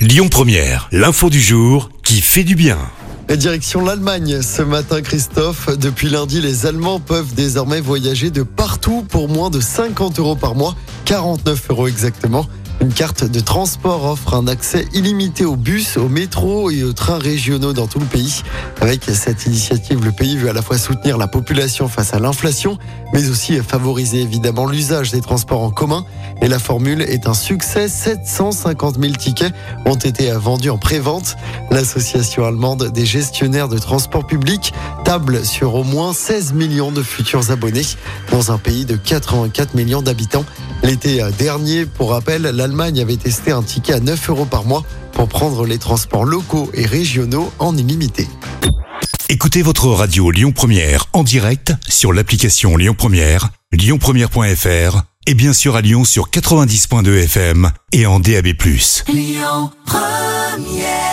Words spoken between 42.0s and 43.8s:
rappel, l'Allemagne avait testé un